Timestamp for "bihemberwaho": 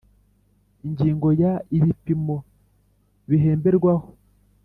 3.29-4.07